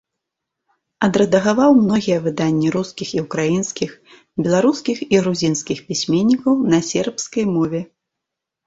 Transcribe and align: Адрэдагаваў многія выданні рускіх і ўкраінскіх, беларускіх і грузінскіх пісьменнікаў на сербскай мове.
Адрэдагаваў 1.07 1.75
многія 1.81 2.17
выданні 2.25 2.67
рускіх 2.77 3.13
і 3.19 3.27
ўкраінскіх, 3.27 3.91
беларускіх 4.43 4.97
і 5.07 5.13
грузінскіх 5.21 5.77
пісьменнікаў 5.93 6.53
на 6.75 6.85
сербскай 6.91 7.45
мове. 7.55 7.81